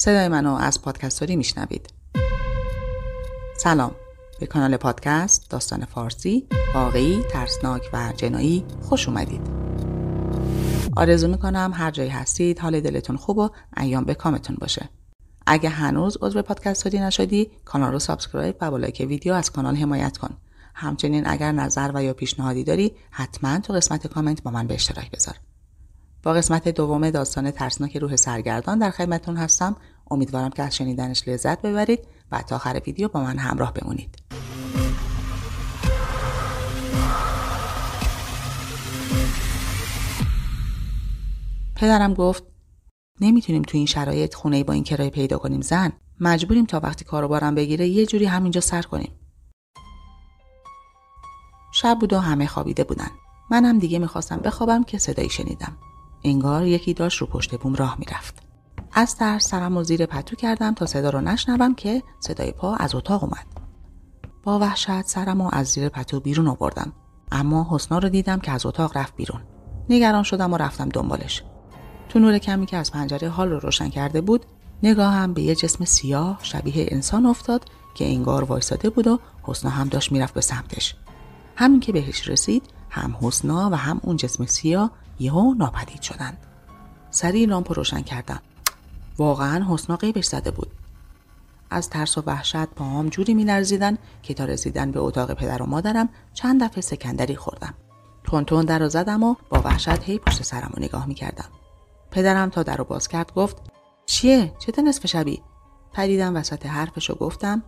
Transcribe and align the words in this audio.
صدای 0.00 0.28
منو 0.28 0.54
از 0.54 0.82
پادکستوری 0.82 1.36
میشنوید. 1.36 1.90
سلام. 3.56 3.94
به 4.40 4.46
کانال 4.46 4.76
پادکست 4.76 5.50
داستان 5.50 5.84
فارسی 5.84 6.46
واقعی 6.74 7.22
ترسناک 7.30 7.82
و 7.92 8.12
جنایی 8.16 8.64
خوش 8.82 9.08
اومدید. 9.08 9.40
آرزو 10.96 11.28
می‌کنم 11.28 11.72
هر 11.74 11.90
جایی 11.90 12.08
هستید 12.08 12.58
حال 12.58 12.80
دلتون 12.80 13.16
خوب 13.16 13.38
و 13.38 13.48
ایام 13.76 14.04
به 14.04 14.14
کامتون 14.14 14.56
باشه. 14.60 14.88
اگه 15.46 15.68
هنوز 15.68 16.18
عضو 16.22 16.42
پادکستوری 16.42 16.98
نشدی 16.98 17.50
کانال 17.64 17.92
رو 17.92 17.98
subscribe 17.98 18.56
و 18.60 18.70
با 18.70 18.76
لایک 18.76 19.06
ویدیو 19.08 19.32
از 19.32 19.50
کانال 19.52 19.76
حمایت 19.76 20.18
کن. 20.18 20.36
همچنین 20.74 21.26
اگر 21.26 21.52
نظر 21.52 21.90
و 21.94 22.02
یا 22.02 22.12
پیشنهادی 22.12 22.64
داری 22.64 22.92
حتما 23.10 23.58
تو 23.58 23.72
قسمت 23.72 24.06
کامنت 24.06 24.42
با 24.42 24.50
من 24.50 24.66
به 24.66 24.74
اشتراک 24.74 25.10
بذار. 25.10 25.34
با 26.22 26.32
قسمت 26.32 26.68
دوم 26.68 27.10
داستان 27.10 27.50
ترسناک 27.50 27.96
روح 27.96 28.16
سرگردان 28.16 28.78
در 28.78 28.90
خدمتتون 28.90 29.36
هستم. 29.36 29.76
امیدوارم 30.10 30.50
که 30.50 30.62
از 30.62 30.76
شنیدنش 30.76 31.28
لذت 31.28 31.62
ببرید 31.62 32.00
و 32.32 32.42
تا 32.42 32.56
آخر 32.56 32.80
ویدیو 32.86 33.08
با 33.08 33.20
من 33.20 33.38
همراه 33.38 33.72
بمونید. 33.72 34.22
پدرم 41.76 42.14
گفت 42.14 42.44
نمی‌تونیم 43.20 43.62
تو 43.62 43.76
این 43.76 43.86
شرایط 43.86 44.34
خونه 44.34 44.64
با 44.64 44.72
این 44.72 44.84
کرایه 44.84 45.10
پیدا 45.10 45.38
کنیم 45.38 45.60
زن. 45.60 45.92
مجبوریم 46.20 46.66
تا 46.66 46.80
وقتی 46.80 47.04
کاروبارم 47.04 47.54
بگیره 47.54 47.86
یه 47.88 48.06
جوری 48.06 48.24
همینجا 48.24 48.60
سر 48.60 48.82
کنیم. 48.82 49.12
شب 51.72 51.98
بود 52.00 52.12
و 52.12 52.18
همه 52.18 52.46
خوابیده 52.46 52.84
بودن. 52.84 53.10
منم 53.50 53.78
دیگه 53.78 53.98
می‌خواستم 53.98 54.36
بخوابم 54.36 54.84
که 54.84 54.98
صدایی 54.98 55.30
شنیدم. 55.30 55.76
انگار 56.24 56.66
یکی 56.66 56.94
داشت 56.94 57.18
رو 57.18 57.26
پشت 57.26 57.54
بوم 57.54 57.74
راه 57.74 57.96
می‌رفت. 57.98 58.42
از 58.92 59.16
ترس 59.16 59.48
سرم 59.48 59.76
و 59.76 59.82
زیر 59.82 60.06
پتو 60.06 60.36
کردم 60.36 60.74
تا 60.74 60.86
صدا 60.86 61.10
رو 61.10 61.20
نشنوم 61.20 61.74
که 61.74 62.02
صدای 62.20 62.52
پا 62.52 62.74
از 62.74 62.94
اتاق 62.94 63.24
اومد. 63.24 63.46
با 64.42 64.58
وحشت 64.58 65.06
سرم 65.06 65.42
رو 65.42 65.48
از 65.52 65.66
زیر 65.66 65.88
پتو 65.88 66.20
بیرون 66.20 66.48
آوردم. 66.48 66.92
اما 67.32 67.66
حسنا 67.70 67.98
رو 67.98 68.08
دیدم 68.08 68.38
که 68.38 68.52
از 68.52 68.66
اتاق 68.66 68.96
رفت 68.96 69.16
بیرون. 69.16 69.40
نگران 69.88 70.22
شدم 70.22 70.52
و 70.52 70.56
رفتم 70.56 70.88
دنبالش. 70.88 71.42
تو 72.08 72.18
نور 72.18 72.38
کمی 72.38 72.66
که 72.66 72.76
از 72.76 72.92
پنجره 72.92 73.28
حال 73.28 73.50
رو 73.50 73.58
روشن 73.58 73.88
کرده 73.88 74.20
بود 74.20 74.46
نگاهم 74.82 75.34
به 75.34 75.42
یه 75.42 75.54
جسم 75.54 75.84
سیاه 75.84 76.38
شبیه 76.42 76.86
انسان 76.88 77.26
افتاد 77.26 77.64
که 77.94 78.04
انگار 78.04 78.44
وایساده 78.44 78.90
بود 78.90 79.06
و 79.06 79.18
حسنا 79.42 79.70
هم 79.70 79.88
داشت 79.88 80.12
می‌رفت 80.12 80.34
به 80.34 80.40
سمتش. 80.40 80.94
همین 81.56 81.80
که 81.80 81.92
بهش 81.92 82.28
رسید 82.28 82.62
هم 82.90 83.16
حسنا 83.22 83.70
و 83.70 83.74
هم 83.74 84.00
اون 84.02 84.16
جسم 84.16 84.46
سیاه 84.46 84.90
یهو 85.20 85.54
ناپدید 85.54 86.02
شدند 86.02 86.38
سریع 87.10 87.48
لامپ 87.48 87.72
روشن 87.72 88.00
کردم. 88.00 88.40
واقعا 89.18 89.66
حسنا 89.68 89.96
قیبش 89.96 90.24
زده 90.24 90.50
بود. 90.50 90.70
از 91.70 91.90
ترس 91.90 92.18
و 92.18 92.22
وحشت 92.26 92.66
پاهام 92.66 93.08
جوری 93.08 93.34
میلرزیدن 93.34 93.98
که 94.22 94.34
تا 94.34 94.44
رسیدن 94.44 94.90
به 94.90 95.00
اتاق 95.00 95.34
پدر 95.34 95.62
و 95.62 95.66
مادرم 95.66 96.08
چند 96.34 96.64
دفعه 96.64 96.80
سکندری 96.80 97.36
خوردم. 97.36 97.74
تون 98.46 98.64
در 98.64 98.78
رو 98.78 98.88
زدم 98.88 99.22
و 99.22 99.34
با 99.48 99.60
وحشت 99.60 100.02
هی 100.02 100.18
پشت 100.18 100.42
سرم 100.42 100.70
رو 100.76 100.82
نگاه 100.82 101.06
می‌کردم. 101.06 101.48
پدرم 102.10 102.48
تا 102.48 102.62
در 102.62 102.76
رو 102.76 102.84
باز 102.84 103.08
کرد 103.08 103.34
گفت 103.34 103.56
چیه؟ 104.06 104.52
چه 104.58 104.82
نصف 104.82 105.06
شبی؟ 105.06 105.42
پریدم 105.92 106.36
وسط 106.36 106.66
حرفش 106.66 107.10
و 107.10 107.14
گفتم 107.14 107.62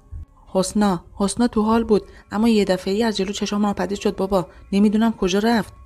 حسنا 0.47 1.05
حسنا 1.15 1.49
تو 1.49 1.63
حال 1.63 1.85
بود 1.85 2.03
اما 2.33 2.49
یه 2.49 2.65
دفعه 2.65 2.95
ای 2.95 3.03
از 3.03 3.17
جلو 3.17 3.33
چشام 3.33 3.67
ناپدید 3.67 3.99
شد 3.99 4.17
بابا. 4.17 4.47
نمی‌دونم 4.73 5.13
کجا 5.13 5.39
رفت. 5.39 5.82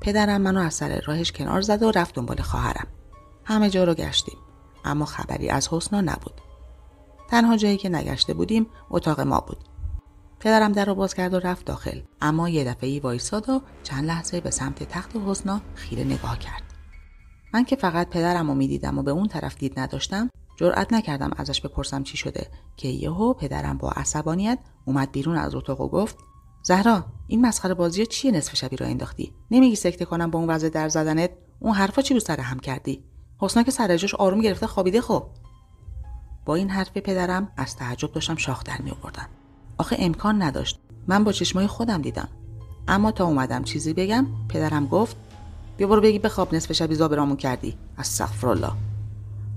پدرم 0.00 0.40
منو 0.40 0.60
از 0.60 0.74
سر 0.74 1.00
راهش 1.06 1.32
کنار 1.32 1.60
زد 1.60 1.82
و 1.82 1.90
رفت 1.90 2.14
دنبال 2.14 2.42
خواهرم. 2.42 2.86
همه 3.44 3.70
جا 3.70 3.84
رو 3.84 3.94
گشتیم 3.94 4.38
اما 4.84 5.04
خبری 5.04 5.48
از 5.48 5.68
حسنا 5.68 6.00
نبود. 6.00 6.40
تنها 7.30 7.56
جایی 7.56 7.76
که 7.76 7.88
نگشته 7.88 8.34
بودیم 8.34 8.66
اتاق 8.90 9.20
ما 9.20 9.40
بود. 9.40 9.58
پدرم 10.40 10.72
در 10.72 10.84
رو 10.84 10.94
باز 10.94 11.14
کرد 11.14 11.34
و 11.34 11.38
رفت 11.38 11.66
داخل 11.66 12.00
اما 12.20 12.48
یه 12.48 12.64
دفعه 12.64 12.90
ای 12.90 13.00
وایساد 13.00 13.48
و 13.48 13.60
چند 13.82 14.04
لحظه 14.04 14.40
به 14.40 14.50
سمت 14.50 14.82
تخت 14.82 15.16
حسنا 15.26 15.60
خیره 15.74 16.04
نگاه 16.04 16.38
کرد. 16.38 16.62
من 17.54 17.64
که 17.64 17.76
فقط 17.76 18.08
پدرم 18.08 18.48
رو 18.48 18.54
می‌دیدم 18.54 18.98
و 18.98 19.02
به 19.02 19.10
اون 19.10 19.28
طرف 19.28 19.58
دید 19.58 19.80
نداشتم 19.80 20.30
جرأت 20.56 20.92
نکردم 20.92 21.30
ازش 21.36 21.60
بپرسم 21.60 22.02
چی 22.02 22.16
شده 22.16 22.46
که 22.76 22.88
یهو 22.88 23.34
پدرم 23.34 23.78
با 23.78 23.90
عصبانیت 23.90 24.58
اومد 24.84 25.12
بیرون 25.12 25.36
از 25.36 25.54
اتاق 25.54 25.80
و 25.80 25.88
گفت 25.88 26.16
زهرا 26.66 27.04
این 27.26 27.46
مسخره 27.46 27.74
بازی 27.74 28.06
چیه 28.06 28.30
نصف 28.30 28.56
شبی 28.56 28.76
را 28.76 28.86
انداختی؟ 28.86 29.32
نمیگی 29.50 29.76
سکته 29.76 30.04
کنم 30.04 30.30
با 30.30 30.38
اون 30.38 30.50
وضع 30.50 30.68
در 30.68 30.88
زدنت؟ 30.88 31.30
اون 31.60 31.74
حرفا 31.74 32.02
چی 32.02 32.14
رو 32.14 32.20
سر 32.20 32.40
هم 32.40 32.58
کردی؟ 32.58 33.04
حسنا 33.38 33.62
که 33.62 33.70
سر 33.70 33.96
جاش 33.96 34.14
آروم 34.14 34.40
گرفته 34.40 34.66
خوابیده 34.66 35.00
خب. 35.00 35.26
با 36.44 36.54
این 36.54 36.70
حرف 36.70 36.90
پدرم 36.96 37.52
از 37.56 37.76
تعجب 37.76 38.12
داشتم 38.12 38.36
شاخ 38.36 38.64
در 38.64 38.82
می 38.82 38.90
آوردم. 38.90 39.28
آخه 39.78 39.96
امکان 39.98 40.42
نداشت. 40.42 40.80
من 41.08 41.24
با 41.24 41.32
چشمای 41.32 41.66
خودم 41.66 42.02
دیدم. 42.02 42.28
اما 42.88 43.12
تا 43.12 43.24
اومدم 43.24 43.62
چیزی 43.62 43.92
بگم 43.92 44.26
پدرم 44.48 44.86
گفت 44.86 45.16
بیا 45.76 45.86
برو 45.86 46.00
بگی 46.00 46.18
بخواب 46.18 46.54
نصف 46.54 46.72
شبی 46.72 46.94
زابرامون 46.94 47.36
کردی. 47.36 47.76
از 47.96 48.22
الله 48.42 48.72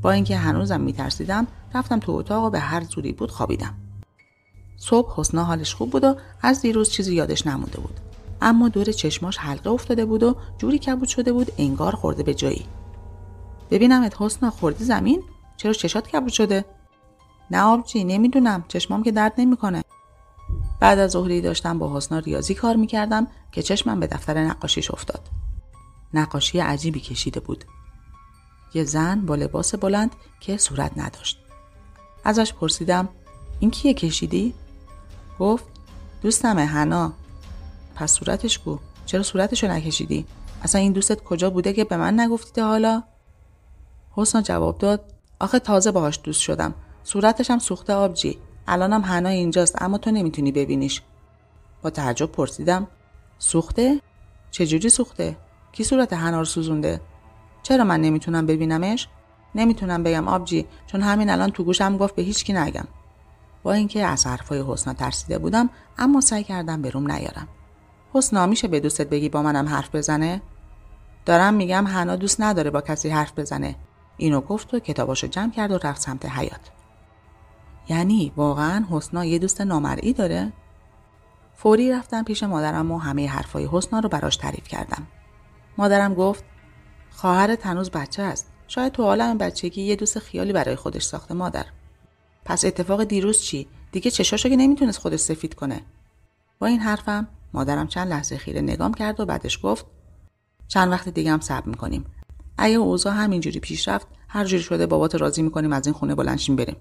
با 0.02 0.12
اینکه 0.12 0.38
هنوزم 0.38 0.82
میترسیدم 0.82 1.48
رفتم 1.74 2.00
تو 2.00 2.12
اتاق 2.12 2.44
و 2.44 2.50
به 2.50 2.60
هر 2.60 2.84
زوری 2.84 3.12
بود 3.12 3.32
خوابیدم. 3.32 3.74
صبح 4.78 5.14
حسنا 5.16 5.44
حالش 5.44 5.76
خوب 5.76 5.90
بود 5.90 6.04
و 6.04 6.16
از 6.42 6.62
دیروز 6.62 6.90
چیزی 6.90 7.16
یادش 7.16 7.48
نمونده 7.48 7.80
بود. 7.80 8.00
اما 8.42 8.70
دور 8.70 8.92
چشماش 8.92 9.38
حلقه 9.38 9.70
افتاده 9.70 10.06
بود 10.06 10.24
و 10.24 10.36
جوری 10.58 10.80
کبود 10.80 11.08
شده 11.08 11.32
بود 11.32 11.52
انگار 11.58 11.96
خورده 11.96 12.24
به 12.24 12.34
جایی. 12.34 12.66
ببینمت 13.72 14.22
حسنا 14.22 14.50
خوردی 14.50 14.84
زمین؟ 14.84 15.24
چرا 15.58 15.74
چشات 15.74 16.08
کبود 16.08 16.32
شده؟ 16.34 16.66
نه 17.52 17.62
آبجی 17.62 18.04
نمی‌دونم. 18.04 18.66
چشمام 18.68 19.04
که 19.04 19.12
درد 19.12 19.34
نمی‌کنه. 19.38 19.84
بعد 20.80 21.00
از 21.00 21.12
ظهری 21.12 21.42
داشتم 21.42 21.80
با 21.80 21.98
حسنا 21.98 22.20
ریاضی 22.20 22.54
کار 22.54 22.76
می‌کردم 22.76 23.28
که 23.52 23.64
چشمم 23.64 24.00
به 24.00 24.08
دفتر 24.08 24.44
نقاشیش 24.44 24.92
افتاد. 24.92 25.22
نقاشی 26.14 26.60
عجیبی 26.60 27.00
کشیده 27.00 27.40
بود. 27.40 27.66
یه 28.74 28.84
زن 28.84 29.26
با 29.26 29.36
لباس 29.36 29.76
بلند 29.76 30.16
که 30.40 30.58
صورت 30.58 30.92
نداشت. 30.98 31.40
ازش 32.24 32.54
پرسیدم 32.54 33.10
این 33.60 33.72
کیه 33.72 33.94
کشیدی؟ 33.94 34.54
گفت 35.40 35.66
دوستمه 36.22 36.66
هنا 36.66 37.14
پس 37.96 38.12
صورتش 38.12 38.60
کو؟ 38.60 38.78
چرا 39.06 39.24
صورتشو 39.24 39.68
نکشیدی؟ 39.68 40.26
اصلا 40.64 40.82
این 40.82 40.92
دوستت 40.92 41.24
کجا 41.24 41.50
بوده 41.50 41.74
که 41.74 41.84
به 41.84 41.98
من 41.98 42.20
نگفتی 42.20 42.62
حالا؟ 42.62 43.04
حسنا 44.12 44.42
جواب 44.42 44.78
داد 44.78 45.14
آخه 45.40 45.60
تازه 45.60 45.92
باهاش 45.92 46.20
دوست 46.24 46.42
شدم. 46.42 46.74
صورتش 47.04 47.52
هم 47.52 47.60
سوخته 47.60 47.94
آبجی. 47.94 48.38
الانم 48.68 49.02
هنا 49.02 49.30
اینجاست 49.30 49.82
اما 49.82 49.98
تو 49.98 50.12
نمی‌تونی 50.12 50.52
ببینیش. 50.52 51.02
با 51.82 51.90
تعجب 51.90 52.26
پرسیدم 52.26 52.88
سوخته؟ 53.40 54.02
چجوری 54.52 54.90
سوخته؟ 54.90 55.38
کی 55.72 55.84
صورت 55.84 56.14
هنا 56.14 56.40
رو 56.40 56.46
سوزونده؟ 56.46 57.02
چرا 57.64 57.84
من 57.84 58.02
نمی‌تونم 58.02 58.46
ببینمش؟ 58.46 59.08
نمی‌تونم 59.56 60.04
بگم 60.04 60.28
آبجی 60.28 60.66
چون 60.88 61.02
همین 61.02 61.30
الان 61.30 61.52
تو 61.52 61.64
گوشم 61.64 61.98
گفت 61.98 62.16
به 62.16 62.22
هیچکی 62.22 62.54
نگم. 62.54 62.88
با 63.68 63.74
اینکه 63.74 64.06
از 64.06 64.28
حرفای 64.28 64.64
حسنا 64.68 64.94
ترسیده 64.94 65.38
بودم 65.38 65.70
اما 65.98 66.22
سعی 66.22 66.44
کردم 66.44 66.82
به 66.82 66.90
روم 66.90 67.12
نیارم. 67.12 67.48
حسنا 68.14 68.46
میشه 68.46 68.68
به 68.68 68.80
دوستت 68.80 69.10
بگی 69.10 69.30
با 69.30 69.42
منم 69.42 69.70
حرف 69.70 69.96
بزنه؟ 69.96 70.42
دارم 71.26 71.54
میگم 71.54 71.88
هنا 71.88 72.16
دوست 72.16 72.42
نداره 72.42 72.70
با 72.70 72.82
کسی 72.82 73.10
حرف 73.10 73.40
بزنه. 73.40 73.76
اینو 74.18 74.42
گفت 74.42 74.74
و 74.74 74.80
کتاباشو 74.80 75.28
جمع 75.28 75.52
کرد 75.52 75.72
و 75.72 75.78
رفت 75.78 76.02
سمت 76.02 76.26
حیات 76.26 76.72
یعنی 77.90 78.34
واقعا 78.36 78.86
حسنا 78.92 79.26
یه 79.26 79.40
دوست 79.40 79.62
نامرئی 79.62 80.14
داره؟ 80.14 80.54
فوری 81.56 81.92
رفتم 81.92 82.24
پیش 82.24 82.44
مادرم 82.44 82.92
و 82.92 82.98
همه 82.98 83.30
حرفای 83.30 83.70
حسنا 83.72 84.00
رو 84.00 84.10
براش 84.10 84.38
تعریف 84.38 84.68
کردم. 84.68 85.08
مادرم 85.78 86.14
گفت 86.14 86.44
خواهر 87.10 87.58
هنوز 87.64 87.92
بچه 87.92 88.24
است. 88.24 88.48
شاید 88.68 88.94
تو 88.94 89.04
عالم 89.04 89.38
بچگی 89.38 89.82
یه 89.82 89.96
دوست 89.96 90.20
خیالی 90.20 90.54
برای 90.54 90.76
خودش 90.76 91.04
ساخته 91.04 91.34
مادر. 91.34 91.66
پس 92.48 92.66
اتفاق 92.66 93.04
دیروز 93.04 93.42
چی؟ 93.42 93.68
دیگه 93.92 94.12
چشاشو 94.12 94.50
که 94.50 94.56
نمی‌تونست 94.56 95.00
خودش 95.00 95.20
سفید 95.20 95.54
کنه. 95.54 95.82
با 96.60 96.68
این 96.68 96.80
حرفم 96.80 97.28
مادرم 97.54 97.88
چند 97.88 98.08
لحظه 98.08 98.38
خیره 98.38 98.62
نگام 98.62 98.94
کرد 98.94 99.20
و 99.20 99.26
بعدش 99.26 99.60
گفت 99.64 99.86
چند 100.68 100.92
وقت 100.92 101.10
دیگه 101.10 101.32
هم 101.32 101.40
صبر 101.40 101.70
می‌کنیم. 101.70 102.06
اگه 102.58 102.76
اوضاع 102.76 103.14
همینجوری 103.14 103.60
پیش 103.60 103.88
رفت 103.88 104.08
هر 104.28 104.46
جوری 104.46 104.64
شده 104.64 104.86
بابات 104.86 105.16
راضی 105.16 105.42
می‌کنیم 105.42 105.74
از 105.74 105.88
این 105.88 105.94
خونه 105.94 106.16
بلنشیم 106.16 106.56
بریم. 106.56 106.76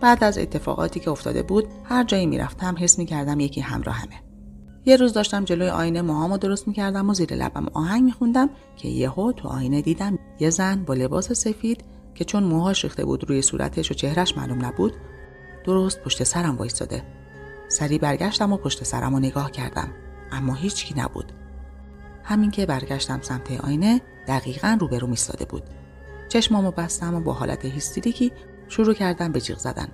بعد 0.00 0.24
از 0.24 0.38
اتفاقاتی 0.38 1.00
که 1.00 1.10
افتاده 1.10 1.42
بود 1.42 1.64
هر 1.84 2.04
جایی 2.04 2.26
می‌رفتم 2.26 2.74
حس 2.78 2.98
می‌کردم 2.98 3.40
یکی 3.40 3.60
همراهمه 3.60 4.29
یه 4.84 4.96
روز 4.96 5.12
داشتم 5.12 5.44
جلوی 5.44 5.68
آینه 5.68 6.02
موهامو 6.02 6.38
درست 6.38 6.68
می‌کردم 6.68 7.10
و 7.10 7.14
زیر 7.14 7.34
لبم 7.34 7.66
آهنگ 7.74 8.04
میخوندم 8.04 8.50
که 8.76 8.88
یهو 8.88 9.32
تو 9.32 9.48
آینه 9.48 9.82
دیدم 9.82 10.18
یه 10.40 10.50
زن 10.50 10.84
با 10.84 10.94
لباس 10.94 11.32
سفید 11.32 11.84
که 12.14 12.24
چون 12.24 12.42
موهاش 12.42 12.84
ریخته 12.84 13.04
بود 13.04 13.30
روی 13.30 13.42
صورتش 13.42 13.90
و 13.90 13.94
چهرش 13.94 14.36
معلوم 14.36 14.64
نبود 14.64 14.92
درست 15.64 16.00
پشت 16.00 16.24
سرم 16.24 16.56
وایستاده. 16.56 17.02
سری 17.68 17.98
برگشتم 17.98 18.52
و 18.52 18.56
پشت 18.56 18.84
سرم 18.84 19.14
رو 19.14 19.20
نگاه 19.20 19.50
کردم 19.50 19.88
اما 20.32 20.54
هیچکی 20.54 20.94
نبود. 20.96 21.32
همین 22.24 22.50
که 22.50 22.66
برگشتم 22.66 23.20
سمت 23.22 23.60
آینه 23.64 24.00
دقیقا 24.28 24.76
روبرو 24.80 25.10
ایستاده 25.10 25.44
بود. 25.44 25.62
چشمامو 26.28 26.70
بستم 26.70 27.14
و 27.14 27.20
با 27.20 27.32
حالت 27.32 27.64
هیستریکی 27.64 28.32
شروع 28.68 28.94
کردم 28.94 29.32
به 29.32 29.40
جیغ 29.40 29.58
زدن. 29.58 29.88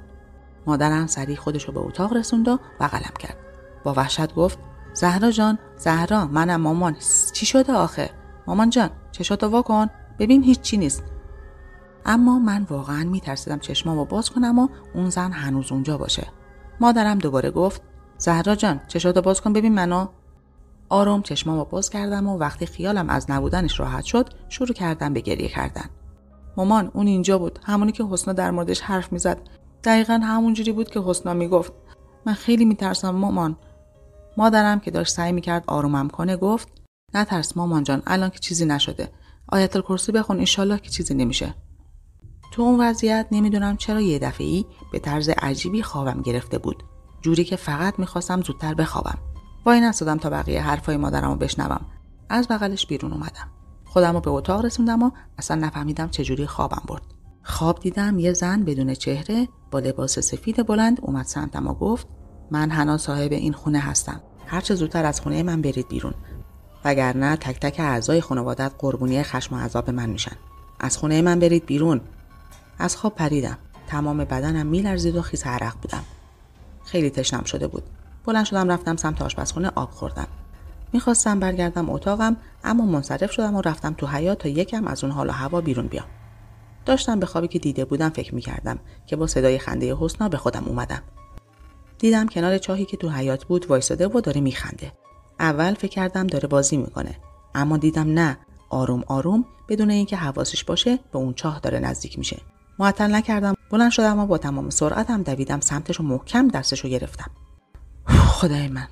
مادرم 0.67 1.07
سریع 1.07 1.37
خودشو 1.37 1.73
به 1.73 1.81
اتاق 1.81 2.13
رسوند 2.13 2.49
و 2.49 2.59
بغلم 2.81 3.15
کرد. 3.19 3.37
با 3.85 3.95
وحشت 3.97 4.35
گفت 4.35 4.59
زهرا 4.97 5.31
جان 5.31 5.59
زهرا 5.77 6.27
منم 6.27 6.61
مامان. 6.61 6.97
چی 7.33 7.47
شده 7.47 7.73
آخه؟ 7.73 8.11
مامان 8.47 8.71
جان 8.71 8.91
چشاتو 9.13 9.47
وا 9.49 9.63
کن. 9.63 9.91
ببین 10.19 10.43
هیچ 10.43 10.61
چی 10.61 10.77
نیست. 10.77 11.03
اما 12.07 12.39
من 12.39 12.67
واقعا 12.71 13.05
میترسیدم 13.05 13.59
چشمامو 13.59 14.05
باز 14.05 14.31
کنم 14.31 14.59
و 14.59 14.69
اون 14.95 15.11
زن 15.11 15.33
هنوز 15.33 15.73
اونجا 15.73 15.99
باشه. 15.99 16.27
مادرم 16.81 17.19
دوباره 17.19 17.51
گفت 17.51 17.83
زهرا 18.19 18.55
جان 18.55 18.81
چشاتو 18.89 19.23
باز 19.23 19.41
کن 19.41 19.53
ببین 19.53 19.75
منو. 19.75 20.07
آروم 20.89 21.23
چشمامو 21.23 21.65
باز 21.65 21.91
کردم 21.91 22.27
و 22.27 22.39
وقتی 22.39 22.67
خیالم 22.67 23.09
از 23.09 23.31
نبودنش 23.31 23.81
راحت 23.81 24.05
شد 24.05 24.29
شروع 24.49 24.73
کردم 24.73 25.13
به 25.13 25.21
گریه 25.21 25.49
کردن. 25.49 25.85
مامان 26.57 26.91
اون 26.95 27.07
اینجا 27.07 27.39
بود. 27.39 27.59
همونی 27.65 27.93
که 27.93 28.05
حسنا 28.11 28.35
در 28.35 28.51
موردش 28.51 28.81
حرف 28.81 29.13
می‌زد. 29.13 29.39
دقیقا 29.85 30.21
همونجوری 30.23 30.73
بود 30.73 30.91
که 30.91 31.01
حسنا 31.01 31.35
می‌گفت. 31.35 31.73
من 32.27 32.33
خیلی 32.33 32.65
میترسم 32.65 33.11
مامان. 33.11 33.57
مادرم 34.37 34.81
که 34.81 34.91
داشت 34.91 35.15
سعی 35.15 35.33
می‌کرد 35.33 35.65
آرومم 35.67 36.09
کنه 36.09 36.37
گفت 36.37 36.69
نترس 37.15 37.57
مامان 37.57 37.85
جان 37.85 38.03
الان 38.07 38.31
که 38.31 38.39
چیزی 38.39 38.65
نشده. 38.65 39.13
آیت 39.49 39.77
الکرسی 39.77 40.13
بخون 40.13 40.39
انشالله 40.39 40.79
که 40.79 40.91
چیزی 40.91 41.15
نمیشه. 41.15 41.55
تو 42.53 42.63
اون 42.63 42.81
وضعیت 42.81 43.27
نمی‌دونم 43.33 43.77
چرا 43.77 44.01
یه 44.01 44.19
دفعه 44.19 44.65
به 44.93 44.99
طرز 44.99 45.29
عجیبی 45.29 45.83
خوابم 45.83 46.23
گرفته 46.23 46.59
بود. 46.59 46.83
جوری 47.23 47.45
که 47.45 47.57
فقط 47.57 47.99
می‌خواستم 47.99 48.43
زودتر 48.43 48.75
بخوابم. 48.75 49.19
وای 49.67 49.81
نستادم 49.81 50.19
تا 50.19 50.31
بقیه 50.31 50.63
حرفای 50.63 50.97
مادرم 50.97 51.31
رو 51.31 51.37
بشنوم. 51.37 51.87
از 52.29 52.49
بغلش 52.49 52.87
بیرون 52.87 53.13
اومدم. 53.13 53.51
خودم 53.85 54.13
رو 54.13 54.21
به 54.21 54.31
اتاق 54.31 54.65
رسوندم 54.65 55.03
و 55.03 55.11
اصلا 55.39 55.67
نفهمیدم 55.67 56.09
چجوری 56.09 56.47
خوابم 56.47 56.83
برد. 56.89 57.03
خواب 57.43 57.81
دیدم 57.81 58.19
یه 58.19 58.33
زن 58.33 58.65
بدون 58.65 58.95
چهره 58.95 59.49
با 59.71 59.79
لباس 59.79 60.19
سفید 60.19 60.67
بلند 60.67 60.99
اومد 61.03 61.25
سمتم 61.25 61.67
و 61.67 61.75
گفت 61.75 62.07
من 62.51 62.71
هنا 62.71 62.99
صاحب 62.99 63.33
این 63.33 63.53
خونه 63.53 63.79
هستم. 63.79 64.21
هر 64.47 64.61
چه 64.61 64.75
زودتر 64.75 65.05
از 65.05 65.21
خونه 65.21 65.43
من 65.43 65.63
برید 65.63 65.89
بیرون. 65.89 66.15
وگرنه 66.85 67.37
تک 67.37 67.61
تک 67.61 67.81
اعضای 67.81 68.21
خانوادت 68.21 68.73
قربونی 68.79 69.23
خشم 69.23 69.55
و 69.55 69.59
عذاب 69.59 69.91
من 69.91 70.11
میشن. 70.11 70.37
از 70.81 70.97
خونه 70.97 71.23
من 71.23 71.39
برید 71.39 71.67
بیرون. 71.67 72.01
از 72.79 72.97
خواب 72.97 73.15
پریدم. 73.15 73.59
تمام 73.87 74.19
بدنم 74.19 74.67
میلرزید 74.67 75.17
و 75.17 75.23
خیس 75.23 75.47
عرق 75.47 75.75
بودم. 75.83 76.03
خیلی 76.85 77.11
تشنم 77.11 77.45
شده 77.45 77.67
بود. 77.67 77.83
بلند 78.25 78.45
شدم 78.45 78.69
رفتم 78.69 78.97
سمت 78.97 79.23
آشپزخونه 79.23 79.73
آب 79.75 79.91
خوردم. 79.91 80.27
می‌خواستم 80.93 81.41
برگردم 81.41 81.91
اتاقم 81.91 82.37
اما 82.65 82.87
منصرف 82.87 83.33
شدم 83.33 83.57
و 83.57 83.63
رفتم 83.63 83.95
تو 83.95 84.07
حیات 84.07 84.39
تا 84.39 84.49
یکم 84.49 84.87
از 84.87 85.05
اون 85.05 85.13
حال 85.13 85.29
و 85.29 85.33
هوا 85.33 85.61
بیرون 85.61 85.87
بیام. 85.87 86.07
داشتم 86.85 87.21
به 87.21 87.27
خوابی 87.27 87.49
که 87.49 87.59
دیده 87.59 87.85
بودم 87.85 88.09
فکر 88.09 88.35
می‌کردم 88.35 88.79
که 89.07 89.17
با 89.17 89.27
صدای 89.27 89.59
خنده 89.59 89.97
حسنا 90.01 90.29
به 90.29 90.37
خودم 90.37 90.65
اومدم. 90.65 91.03
دیدم 91.99 92.27
کنار 92.27 92.59
چاهی 92.59 92.85
که 92.85 92.97
تو 92.97 93.11
حیات 93.11 93.45
بود 93.45 93.67
وایساده 93.67 94.09
و 94.09 94.21
داره 94.21 94.41
میخنده. 94.41 94.93
اول 95.41 95.75
فکر 95.75 95.91
کردم 95.91 96.27
داره 96.27 96.49
بازی 96.49 96.77
می‌کنه. 96.77 97.17
اما 97.55 97.77
دیدم 97.77 98.13
نه. 98.13 98.39
آروم 98.71 99.05
آروم 99.07 99.45
بدون 99.69 99.91
اینکه 99.91 100.17
حواسش 100.17 100.65
باشه 100.65 100.97
به 101.13 101.19
اون 101.19 101.35
چاه 101.35 101.61
داره 101.61 101.79
نزدیک 101.79 102.19
میشه. 102.19 102.41
معطل 102.79 103.15
نکردم. 103.15 103.55
بلند 103.71 103.91
شدم 103.91 104.19
و 104.19 104.27
با 104.27 104.39
تمام 104.39 104.71
سرعتم 104.71 105.23
دویدم 105.23 105.61
سمتش 105.61 106.01
و 106.01 106.03
محکم 106.03 106.49
دستش 106.49 106.81
رو 106.81 106.91
گرفتم. 106.91 107.31
خدای 108.07 108.69
من. 108.69 108.89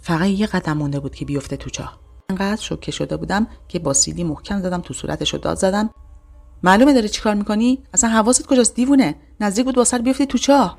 فقط 0.00 0.26
یه 0.26 0.46
قدم 0.46 0.76
مونده 0.76 1.00
بود 1.00 1.14
که 1.14 1.24
بیفته 1.24 1.56
تو 1.56 1.70
چاه. 1.70 1.98
انقدر 2.30 2.60
شوکه 2.60 2.92
شده 2.92 3.16
بودم 3.16 3.46
که 3.68 3.78
با 3.78 3.92
سیلی 3.92 4.24
محکم 4.24 4.62
زدم 4.62 4.80
تو 4.80 4.94
صورتش 4.94 5.32
رو 5.32 5.38
داد 5.38 5.56
زدم. 5.56 5.90
معلومه 6.62 6.92
داری 6.92 7.08
چیکار 7.08 7.34
می‌کنی؟ 7.34 7.78
اصلا 7.94 8.10
حواست 8.10 8.46
کجاست؟ 8.46 8.74
دیوونه. 8.74 9.14
نزدیک 9.40 9.64
بود 9.64 9.74
با 9.74 9.84
سر 9.84 9.98
بیفته 9.98 10.26
تو 10.26 10.38
چاه. 10.38 10.78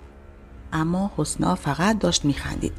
اما 0.77 1.11
حسنا 1.17 1.55
فقط 1.55 1.99
داشت 1.99 2.25
میخندید. 2.25 2.73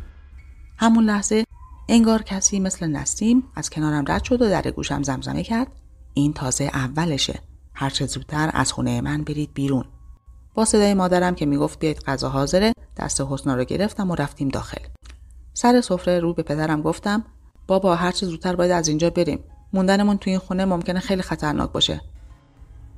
همون 0.77 1.05
لحظه 1.05 1.45
انگار 1.89 2.23
کسی 2.23 2.61
مثل 2.61 2.87
نسیم 2.87 3.43
از 3.55 3.71
کنارم 3.71 4.05
رد 4.09 4.25
شد 4.25 4.43
و 4.43 4.49
در 4.49 4.71
گوشم 4.71 5.03
زمزمه 5.03 5.43
کرد. 5.43 5.67
این 6.15 6.33
تازه 6.33 6.65
اولشه. 6.65 7.41
هرچه 7.75 8.07
زودتر 8.07 8.51
از 8.55 8.73
خونه 8.73 9.01
من 9.01 9.25
برید 9.25 9.55
بیرون. 9.55 9.85
با 10.55 10.65
صدای 10.65 10.95
مادرم 10.95 11.35
که 11.35 11.47
می‌گفت 11.47 11.79
بیاید 11.79 12.01
غذا 12.01 12.29
حاضره 12.29 12.73
دست 12.97 13.21
حسنا 13.21 13.55
رو 13.55 13.65
گرفتم 13.65 14.11
و 14.11 14.15
رفتیم 14.15 14.49
داخل. 14.49 14.83
سر 15.55 15.81
سفره 15.81 16.21
رو 16.21 16.35
به 16.35 16.43
پدرم 16.43 16.83
گفتم 16.83 17.25
بابا 17.67 17.95
هرچه 17.95 18.27
زودتر 18.27 18.57
باید 18.57 18.71
از 18.71 18.89
اینجا 18.89 19.11
بریم. 19.11 19.45
موندنمون 19.73 20.19
تو 20.19 20.31
این 20.31 20.39
خونه 20.39 20.65
ممکنه 20.65 21.01
خیلی 21.01 21.23
خطرناک 21.23 21.73
باشه. 21.73 22.01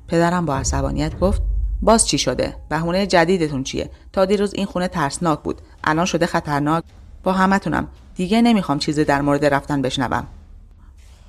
پدرم 0.09 0.47
با 0.47 0.57
عصبانیت 0.57 1.19
گفت 1.19 1.43
باز 1.83 2.07
چی 2.07 2.19
شده؟ 2.19 2.57
بهونه 2.69 3.07
جدیدتون 3.07 3.65
چیه؟ 3.65 3.91
تا 4.13 4.25
دیروز 4.25 4.55
این 4.55 4.67
خونه 4.67 4.89
ترسناک 4.89 5.41
بود. 5.41 5.61
الان 5.85 6.05
شده 6.05 6.27
خطرناک. 6.27 6.85
با 7.23 7.33
همتونم. 7.33 7.89
دیگه 8.15 8.43
نمی‌خوام 8.43 8.79
چیزی 8.79 9.05
در 9.05 9.21
مورد 9.21 9.45
رفتن 9.45 9.83
بشنوم. 9.83 10.27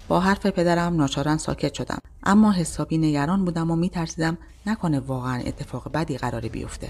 با 0.07 0.19
حرف 0.19 0.45
پدرم 0.45 0.95
ناچارن 0.95 1.38
ساکت 1.38 1.74
شدم. 1.74 2.00
اما 2.24 2.51
حسابی 2.51 2.98
نگران 2.98 3.45
بودم 3.45 3.71
و 3.71 3.75
میترسیدم 3.75 4.38
نکنه 4.65 5.00
واقعا 5.00 5.42
اتفاق 5.45 5.92
بدی 5.92 6.18
قراره 6.18 6.50
بیفته. 6.50 6.89